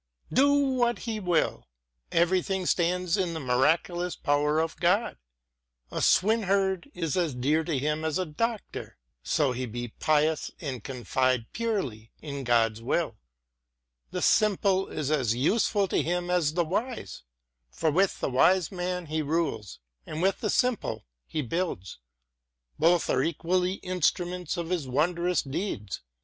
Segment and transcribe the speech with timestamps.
[0.33, 1.67] Do what he will,
[2.11, 5.19] everything stands in the mira culous power of God.
[5.91, 10.83] A swineherd is as dear to him as a Doctor, so he be pious and
[10.83, 13.19] confide purely in Gods will.
[14.09, 17.21] The simple is as useful to him as the wise.
[17.69, 19.77] For with the wise man he rules,
[20.07, 21.99] and with the simple he builds.
[22.79, 26.01] Both are equally instruments of his wondrous deeds.